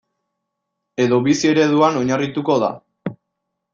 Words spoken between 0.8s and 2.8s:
Edo bizi ereduan oinarrituko da.